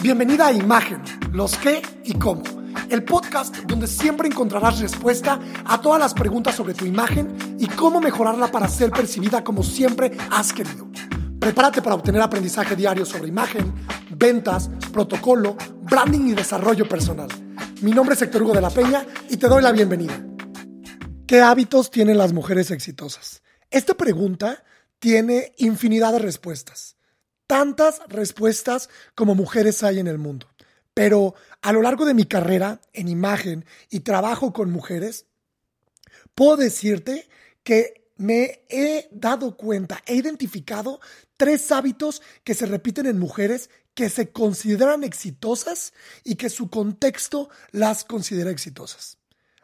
[0.00, 1.02] Bienvenida a Imagen,
[1.32, 2.44] los qué y cómo.
[2.88, 8.00] El podcast donde siempre encontrarás respuesta a todas las preguntas sobre tu imagen y cómo
[8.00, 10.88] mejorarla para ser percibida como siempre has querido.
[11.40, 13.74] Prepárate para obtener aprendizaje diario sobre imagen,
[14.10, 17.28] ventas, protocolo, branding y desarrollo personal.
[17.82, 20.24] Mi nombre es Héctor Hugo de la Peña y te doy la bienvenida.
[21.26, 23.42] ¿Qué hábitos tienen las mujeres exitosas?
[23.68, 24.62] Esta pregunta
[25.00, 26.97] tiene infinidad de respuestas.
[27.48, 30.46] Tantas respuestas como mujeres hay en el mundo.
[30.94, 35.26] Pero a lo largo de mi carrera en imagen y trabajo con mujeres,
[36.34, 37.28] puedo decirte
[37.64, 41.00] que me he dado cuenta, he identificado
[41.36, 45.92] tres hábitos que se repiten en mujeres que se consideran exitosas
[46.24, 49.17] y que su contexto las considera exitosas.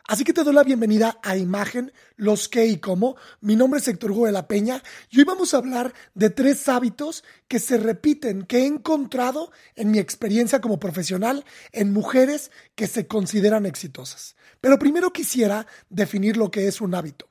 [0.06, 3.16] Así que te doy la bienvenida a Imagen, los qué y cómo.
[3.40, 6.68] Mi nombre es Héctor Hugo de la Peña y hoy vamos a hablar de tres
[6.68, 12.86] hábitos que se repiten, que he encontrado en mi experiencia como profesional en mujeres que
[12.86, 14.36] se consideran exitosas.
[14.60, 17.30] Pero primero quisiera definir lo que es un hábito.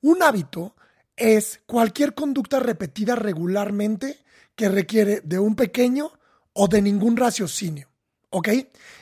[0.00, 0.76] Un hábito
[1.16, 6.12] es cualquier conducta repetida regularmente que requiere de un pequeño
[6.54, 7.90] o de ningún raciocinio.
[8.30, 8.48] ¿Ok?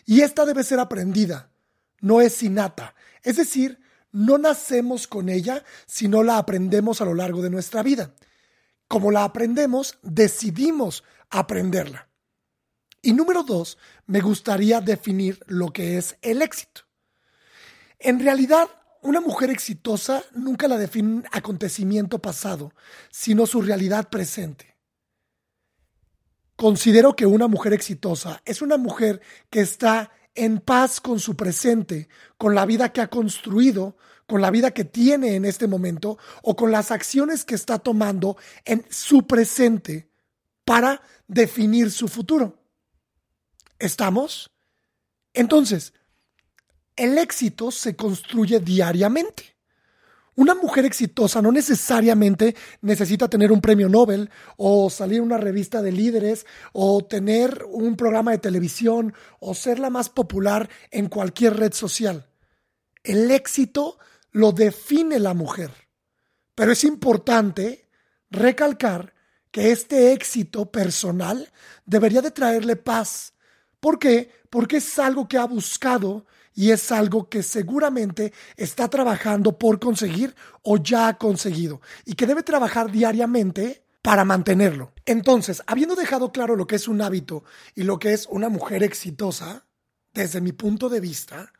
[0.04, 1.52] Y esta debe ser aprendida
[2.00, 2.94] no es innata.
[3.22, 3.80] Es decir,
[4.12, 8.14] no nacemos con ella, sino la aprendemos a lo largo de nuestra vida.
[8.86, 12.08] Como la aprendemos, decidimos aprenderla.
[13.02, 16.82] Y número dos, me gustaría definir lo que es el éxito.
[17.98, 18.69] En realidad,
[19.02, 22.72] una mujer exitosa nunca la define un acontecimiento pasado,
[23.10, 24.76] sino su realidad presente.
[26.56, 32.08] Considero que una mujer exitosa es una mujer que está en paz con su presente,
[32.36, 36.55] con la vida que ha construido, con la vida que tiene en este momento o
[36.55, 40.11] con las acciones que está tomando en su presente
[40.64, 42.62] para definir su futuro.
[43.78, 44.50] ¿Estamos?
[45.34, 45.92] Entonces,
[46.94, 49.57] el éxito se construye diariamente.
[50.39, 55.82] Una mujer exitosa no necesariamente necesita tener un premio Nobel o salir en una revista
[55.82, 61.56] de líderes o tener un programa de televisión o ser la más popular en cualquier
[61.56, 62.28] red social.
[63.03, 63.98] El éxito
[64.31, 65.72] lo define la mujer.
[66.54, 67.88] Pero es importante
[68.31, 69.15] recalcar
[69.50, 71.50] que este éxito personal
[71.84, 73.32] debería de traerle paz.
[73.81, 74.31] ¿Por qué?
[74.50, 76.27] Porque es algo que ha buscado
[76.58, 82.26] y es algo que seguramente está trabajando por conseguir o ya ha conseguido y que
[82.26, 84.92] debe trabajar diariamente para mantenerlo.
[85.06, 87.44] Entonces, habiendo dejado claro lo que es un hábito
[87.76, 89.66] y lo que es una mujer exitosa,
[90.12, 91.52] desde mi punto de vista,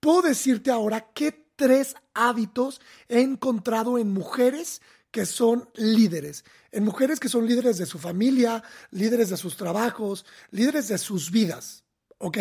[0.00, 7.20] puedo decirte ahora qué tres hábitos he encontrado en mujeres que son líderes, en mujeres
[7.20, 11.84] que son líderes de su familia, líderes de sus trabajos, líderes de sus vidas.
[12.18, 12.38] ¿Ok?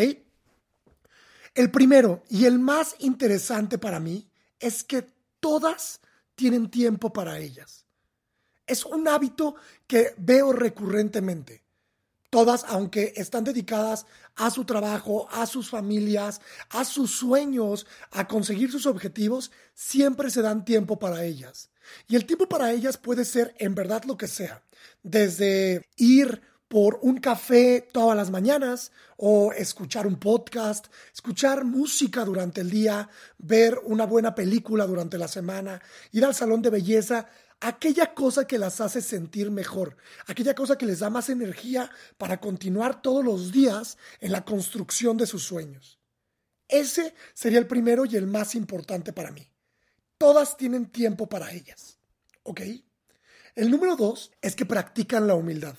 [1.56, 4.28] El primero y el más interesante para mí
[4.60, 5.08] es que
[5.40, 6.02] todas
[6.36, 7.86] tienen tiempo para ellas.
[8.66, 9.56] Es un hábito
[9.86, 11.64] que veo recurrentemente.
[12.32, 18.72] Todas, aunque están dedicadas a su trabajo, a sus familias, a sus sueños, a conseguir
[18.72, 21.70] sus objetivos, siempre se dan tiempo para ellas.
[22.08, 24.64] Y el tiempo para ellas puede ser en verdad lo que sea,
[25.04, 26.42] desde ir
[26.74, 33.12] por un café todas las mañanas o escuchar un podcast, escuchar música durante el día,
[33.38, 35.80] ver una buena película durante la semana,
[36.14, 37.30] ir al salón de belleza,
[37.60, 42.42] aquella cosa que las hace sentir mejor, aquella cosa que les da más energía para
[42.42, 46.00] continuar todos los días en la construcción de sus sueños.
[46.68, 49.48] Ese sería el primero y el más importante para mí.
[50.18, 52.00] Todas tienen tiempo para ellas.
[52.42, 52.62] ¿Ok?
[53.54, 55.76] El número dos es que practican la humildad.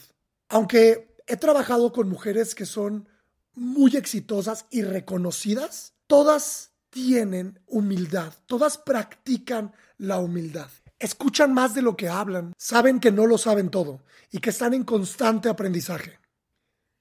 [0.54, 3.09] Aunque he trabajado con mujeres que son
[3.54, 10.70] muy exitosas y reconocidas, todas tienen humildad, todas practican la humildad.
[11.00, 14.75] Escuchan más de lo que hablan, saben que no lo saben todo y que están
[14.75, 16.20] en constante aprendizaje.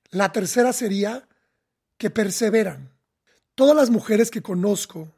[0.10, 1.30] La tercera sería
[2.00, 2.98] que perseveran.
[3.54, 5.14] Todas las mujeres que conozco,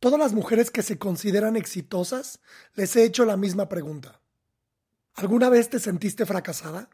[0.00, 2.40] todas las mujeres que se consideran exitosas,
[2.72, 4.22] les he hecho la misma pregunta.
[5.16, 6.88] ¿Alguna vez te sentiste fracasada?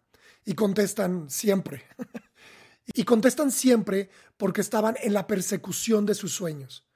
[0.44, 1.85] Y contestan siempre.
[2.94, 6.89] y contestan siempre porque estaban en la persecución de sus sueños.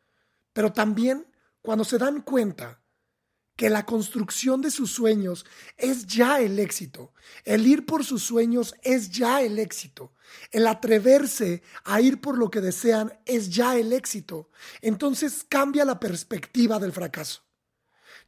[0.53, 1.27] Pero también
[1.63, 2.83] cuando se dan cuenta
[3.57, 5.47] que la construcción de sus sueños
[5.79, 7.15] es ya el éxito.
[7.45, 10.13] El ir por sus sueños es ya el éxito.
[10.51, 14.51] El atreverse a ir por lo que desean es ya el éxito.
[14.83, 17.46] Entonces cambia la perspectiva del fracaso.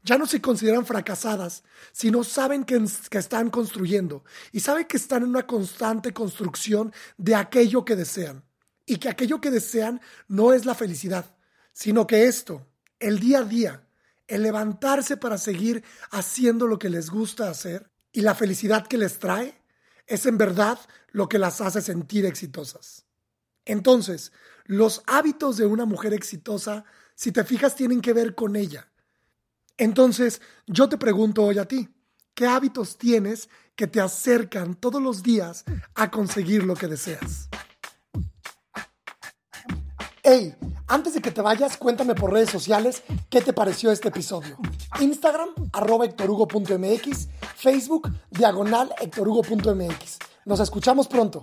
[0.03, 5.23] Ya no se consideran fracasadas, sino saben que, que, están construyendo y saben que están
[5.23, 8.45] en una constante construcción de aquello que desean.
[8.87, 11.37] Y que aquello que desean no es la felicidad,
[11.73, 12.67] sino que esto,
[12.99, 13.87] el día a día,
[14.27, 19.19] el levantarse para seguir haciendo lo que les gusta hacer y la felicidad que les
[19.19, 19.61] trae,
[20.07, 20.79] es en verdad
[21.11, 23.05] lo que las hace sentir exitosas.
[23.65, 24.33] Entonces,
[24.65, 26.85] los hábitos de una mujer exitosa,
[27.15, 28.89] si te fijas, tienen que ver con ella.
[29.79, 31.89] Entonces, yo te pregunto hoy a ti,
[32.35, 35.65] ¿qué hábitos tienes que te acercan todos los días
[35.95, 37.49] a conseguir lo que deseas?
[40.25, 40.55] Hey,
[40.89, 44.59] antes de que te vayas, cuéntame por redes sociales qué te pareció este episodio.
[45.01, 50.19] Instagram, arroba hectorhugo.mx, Facebook, diagonal hectorhugo.mx.
[50.45, 51.43] Nos escuchamos pronto.